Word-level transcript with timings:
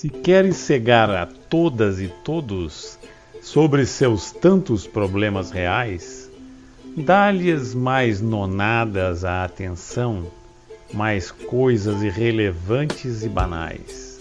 Se 0.00 0.08
queres 0.08 0.58
cegar 0.58 1.10
a 1.10 1.26
todas 1.26 2.00
e 2.00 2.06
todos 2.06 2.96
sobre 3.42 3.84
seus 3.84 4.30
tantos 4.30 4.86
problemas 4.86 5.50
reais, 5.50 6.30
dá-lhes 6.96 7.74
mais 7.74 8.20
nonadas 8.20 9.24
a 9.24 9.42
atenção, 9.42 10.26
mais 10.94 11.32
coisas 11.32 12.00
irrelevantes 12.00 13.24
e 13.24 13.28
banais. 13.28 14.18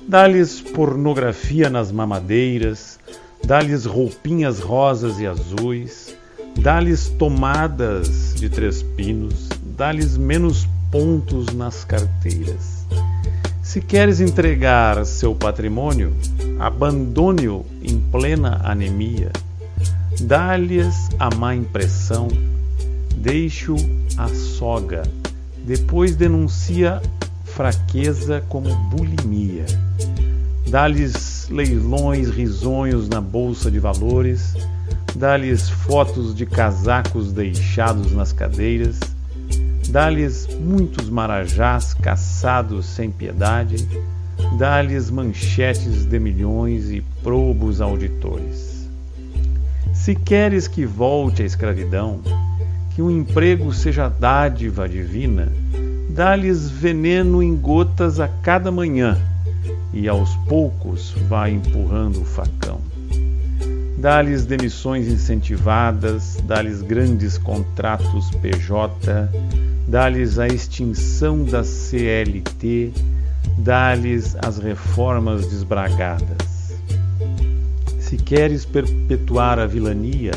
Dá-lhes 0.00 0.62
pornografia 0.62 1.68
nas 1.68 1.92
mamadeiras, 1.92 2.98
dá-lhes 3.44 3.84
roupinhas 3.84 4.60
rosas 4.60 5.20
e 5.20 5.26
azuis, 5.26 6.16
dá-lhes 6.56 7.06
tomadas 7.06 8.34
de 8.34 8.48
três 8.48 8.82
pinos, 8.82 9.46
dá-lhes 9.76 10.16
menos 10.16 10.66
pontos 10.90 11.52
nas 11.52 11.84
carteiras 11.84 12.77
se 13.68 13.82
queres 13.82 14.18
entregar 14.18 15.04
seu 15.04 15.34
patrimônio, 15.34 16.16
abandone-o 16.58 17.66
em 17.82 18.00
plena 18.00 18.62
anemia. 18.64 19.30
Dá-lhes 20.22 21.10
a 21.18 21.28
má 21.34 21.54
impressão, 21.54 22.28
deixe-o 23.14 23.76
à 24.16 24.26
soga, 24.28 25.02
depois 25.66 26.16
denuncia 26.16 27.02
fraqueza 27.44 28.42
como 28.48 28.74
bulimia. 28.88 29.66
Dá-lhes 30.70 31.46
leilões 31.50 32.30
risonhos 32.30 33.06
na 33.06 33.20
bolsa 33.20 33.70
de 33.70 33.78
valores, 33.78 34.54
dá-lhes 35.14 35.68
fotos 35.68 36.34
de 36.34 36.46
casacos 36.46 37.32
deixados 37.32 38.12
nas 38.12 38.32
cadeiras 38.32 38.98
Dá-lhes 39.88 40.46
muitos 40.60 41.08
marajás 41.08 41.94
caçados 41.94 42.84
sem 42.84 43.10
piedade, 43.10 43.88
dá-lhes 44.58 45.10
manchetes 45.10 46.04
de 46.04 46.18
milhões 46.18 46.90
e 46.90 47.02
probos 47.22 47.80
auditores. 47.80 48.86
Se 49.94 50.14
queres 50.14 50.68
que 50.68 50.84
volte 50.84 51.42
a 51.42 51.46
escravidão, 51.46 52.20
que 52.94 53.00
o 53.00 53.10
emprego 53.10 53.72
seja 53.72 54.08
dádiva 54.08 54.86
divina, 54.86 55.50
dá-lhes 56.10 56.68
veneno 56.68 57.42
em 57.42 57.56
gotas 57.56 58.20
a 58.20 58.28
cada 58.28 58.70
manhã, 58.70 59.16
e 59.92 60.06
aos 60.06 60.36
poucos 60.48 61.14
vai 61.28 61.52
empurrando 61.52 62.20
o 62.20 62.24
facão. 62.24 62.80
Dá-lhes 63.98 64.46
demissões 64.46 65.08
incentivadas, 65.08 66.38
dá-lhes 66.44 66.82
grandes 66.82 67.36
contratos 67.36 68.30
PJ, 68.30 69.28
dá-lhes 69.88 70.38
a 70.38 70.46
extinção 70.46 71.42
da 71.42 71.64
CLT, 71.64 72.92
dá-lhes 73.58 74.36
as 74.36 74.58
reformas 74.58 75.48
desbragadas. 75.48 76.78
Se 77.98 78.16
queres 78.16 78.64
perpetuar 78.64 79.58
a 79.58 79.66
vilania, 79.66 80.32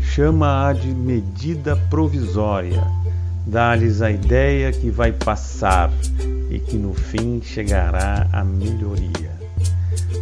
chama-a 0.00 0.72
de 0.72 0.88
medida 0.88 1.76
provisória, 1.90 2.82
dá-lhes 3.46 4.00
a 4.00 4.10
ideia 4.10 4.72
que 4.72 4.88
vai 4.88 5.12
passar 5.12 5.92
e 6.50 6.58
que 6.58 6.78
no 6.78 6.94
fim 6.94 7.42
chegará 7.44 8.26
à 8.32 8.42
melhoria. 8.42 9.36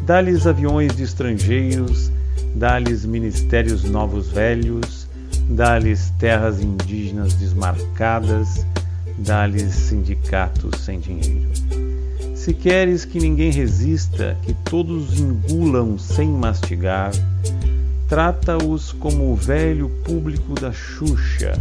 Dá-lhes 0.04 0.44
aviões 0.44 0.96
de 0.96 1.04
estrangeiros, 1.04 2.10
dá-lhes 2.54 3.04
ministérios 3.04 3.84
novos 3.84 4.28
velhos, 4.28 5.08
dá-lhes 5.50 6.10
terras 6.18 6.60
indígenas 6.60 7.34
desmarcadas, 7.34 8.64
dá-lhes 9.18 9.74
sindicatos 9.74 10.80
sem 10.80 11.00
dinheiro. 11.00 11.50
Se 12.34 12.52
queres 12.52 13.04
que 13.04 13.18
ninguém 13.18 13.50
resista, 13.50 14.36
que 14.42 14.52
todos 14.52 15.18
engulam 15.18 15.98
sem 15.98 16.28
mastigar, 16.28 17.10
trata-os 18.08 18.92
como 18.92 19.32
o 19.32 19.34
velho 19.34 19.88
público 20.04 20.54
da 20.54 20.70
Xuxa 20.70 21.54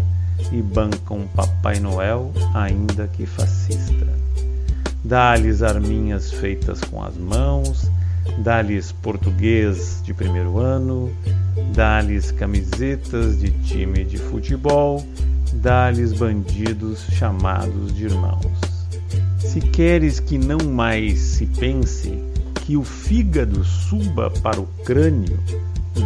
e 0.51 0.61
bancam 0.61 1.27
Papai 1.33 1.79
Noel, 1.79 2.31
ainda 2.53 3.07
que 3.07 3.25
fascista. 3.25 4.07
Dá-lhes 5.03 5.61
arminhas 5.61 6.31
feitas 6.31 6.81
com 6.81 7.01
as 7.01 7.17
mãos, 7.17 7.89
dá-lhes 8.39 8.91
português 8.91 10.01
de 10.03 10.13
primeiro 10.13 10.57
ano, 10.59 11.11
dá-lhes 11.73 12.31
camisetas 12.31 13.39
de 13.39 13.51
time 13.63 14.03
de 14.03 14.17
futebol, 14.17 15.05
dá-lhes 15.53 16.13
bandidos 16.13 17.05
chamados 17.11 17.93
de 17.93 18.05
irmãos. 18.05 18.73
Se 19.39 19.59
queres 19.59 20.19
que 20.19 20.37
não 20.37 20.57
mais 20.71 21.19
se 21.19 21.45
pense 21.45 22.17
que 22.65 22.77
o 22.77 22.83
fígado 22.83 23.63
suba 23.63 24.31
para 24.41 24.59
o 24.59 24.65
crânio, 24.85 25.37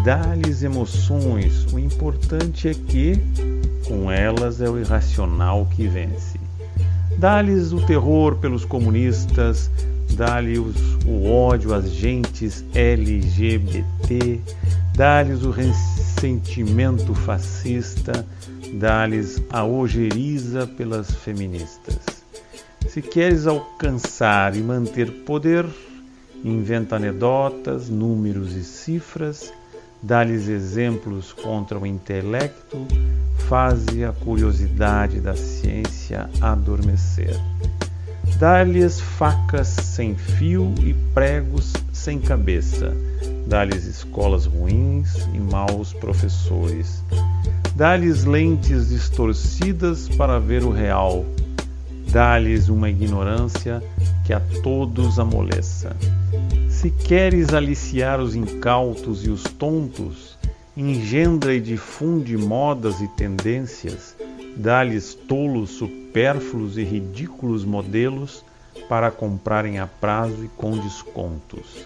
dá-lhes 0.04 0.64
emoções, 0.64 1.66
o 1.72 1.80
importante 1.80 2.68
é 2.68 2.74
que, 2.74 3.22
com 3.88 4.12
elas, 4.12 4.60
é 4.60 4.70
o 4.70 4.80
irracional 4.80 5.66
que 5.68 5.88
vence. 5.88 6.40
Dá-lhes 7.18 7.72
o 7.72 7.86
terror 7.86 8.36
pelos 8.36 8.66
comunistas, 8.66 9.72
dá-lhes 10.18 10.76
o 11.06 11.32
ódio 11.32 11.74
às 11.76 11.92
gentes 11.92 12.66
LGBT, 12.74 14.42
dá-lhes 14.96 15.44
o 15.44 15.52
ressentimento 15.52 17.14
fascista, 17.14 18.26
dá-lhes 18.74 19.42
a 19.52 19.64
ojeriza 19.64 20.66
pelas 20.66 21.12
feministas. 21.12 22.00
Se 22.88 23.00
queres 23.00 23.46
alcançar 23.46 24.56
e 24.56 24.60
manter 24.60 25.12
poder, 25.24 25.66
inventa 26.44 26.96
anedotas, 26.96 27.88
números 27.88 28.56
e 28.56 28.64
cifras, 28.64 29.54
dá-lhes 30.02 30.48
exemplos 30.48 31.32
contra 31.32 31.78
o 31.78 31.86
intelecto, 31.86 32.88
faze 33.48 34.04
a 34.04 34.12
curiosidade 34.12 35.22
da 35.22 35.36
ciência 35.36 36.28
adormecer. 36.42 37.36
Dá-lhes 38.36 39.00
facas 39.00 39.68
sem 39.68 40.16
fio 40.16 40.74
e 40.84 40.94
pregos 41.14 41.74
sem 41.92 42.20
cabeça. 42.20 42.96
Dá-lhes 43.48 43.86
escolas 43.86 44.46
ruins 44.46 45.16
e 45.34 45.40
maus 45.40 45.94
professores. 45.94 47.04
Dá-lhes 47.76 48.26
lentes 48.26 48.90
distorcidas 48.90 50.08
para 50.10 50.40
ver 50.40 50.64
o 50.64 50.72
real. 50.72 51.26
Dá-lhes 52.12 52.70
uma 52.70 52.90
ignorância 52.90 53.82
que 54.26 54.34
a 54.34 54.40
todos 54.62 55.20
amoleça. 55.20 55.96
Se 56.70 56.92
queres 56.92 57.54
aliciar 57.54 58.20
os 58.20 58.36
incautos 58.36 59.26
e 59.26 59.30
os 59.30 59.44
tontos, 59.44 60.38
engendra 60.76 61.56
e 61.56 61.60
difunde 61.60 62.38
modas 62.38 63.02
e 63.02 63.08
tendências, 63.10 64.16
dá-lhes 64.58 65.14
tolos 65.14 65.70
supérfluos 65.72 66.78
e 66.78 66.84
ridículos 66.84 67.64
modelos 67.64 68.44
para 68.90 69.12
comprarem 69.12 69.78
a 69.78 69.86
prazo 69.86 70.46
e 70.46 70.48
com 70.50 70.78
descontos. 70.80 71.86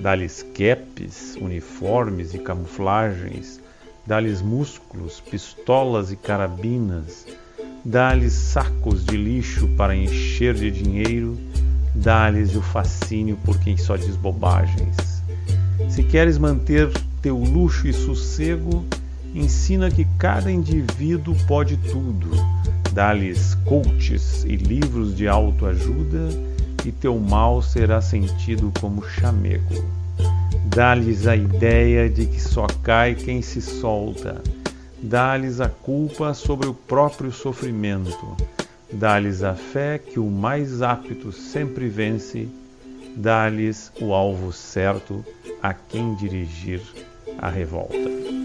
Dá-lhes 0.00 0.42
capes, 0.54 1.36
uniformes 1.40 2.32
e 2.32 2.38
camuflagens, 2.38 3.60
dá-lhes 4.06 4.40
músculos, 4.40 5.20
pistolas 5.20 6.12
e 6.12 6.16
carabinas, 6.16 7.26
dá-lhes 7.84 8.32
sacos 8.32 9.04
de 9.04 9.16
lixo 9.16 9.66
para 9.76 9.96
encher 9.96 10.54
de 10.54 10.70
dinheiro, 10.70 11.36
dá-lhes 11.94 12.54
o 12.54 12.62
fascínio 12.62 13.36
por 13.44 13.58
quem 13.58 13.76
só 13.76 13.96
diz 13.96 14.16
bobagens. 14.16 15.22
Se 15.90 16.04
queres 16.04 16.38
manter 16.38 16.88
teu 17.20 17.36
luxo 17.36 17.88
e 17.88 17.92
sossego, 17.92 18.84
ensina 19.34 19.90
que 19.90 20.04
cada 20.18 20.50
indivíduo 20.50 21.34
pode 21.46 21.76
tudo. 21.76 22.30
Dá-lhes 22.92 23.54
coaches 23.64 24.44
e 24.44 24.56
livros 24.56 25.16
de 25.16 25.26
autoajuda 25.26 26.28
e 26.84 26.92
teu 26.92 27.18
mal 27.18 27.62
será 27.62 28.00
sentido 28.00 28.72
como 28.80 29.02
chamego. 29.02 29.84
Dá-lhes 30.66 31.26
a 31.26 31.36
ideia 31.36 32.08
de 32.08 32.26
que 32.26 32.40
só 32.40 32.66
cai 32.82 33.14
quem 33.14 33.40
se 33.42 33.60
solta. 33.60 34.42
dá-lhes 35.02 35.60
a 35.60 35.68
culpa 35.68 36.32
sobre 36.32 36.68
o 36.68 36.74
próprio 36.74 37.32
sofrimento, 37.32 38.36
dá-lhes 38.92 39.42
a 39.42 39.54
fé 39.54 39.98
que 39.98 40.20
o 40.20 40.30
mais 40.30 40.80
apto 40.80 41.32
sempre 41.32 41.88
vence, 41.88 42.48
dá-lhes 43.16 43.90
o 44.00 44.14
alvo 44.14 44.52
certo 44.52 45.24
a 45.60 45.74
quem 45.74 46.14
dirigir 46.14 46.80
a 47.38 47.48
revolta. 47.48 48.41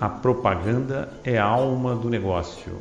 A 0.00 0.08
propaganda 0.08 1.12
é 1.22 1.36
a 1.36 1.44
alma 1.44 1.94
do 1.94 2.08
negócio. 2.08 2.80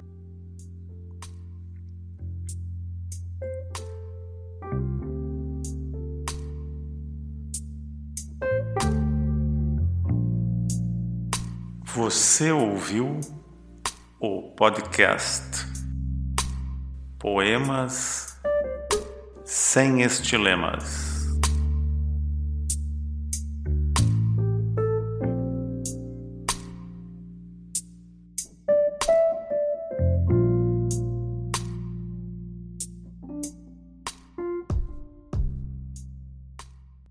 Você 11.94 12.54
ouviu 12.54 13.20
o 14.22 14.54
podcast 14.56 15.68
Poemas 17.20 18.40
sem 19.44 20.04
Estilemas. 20.04 21.19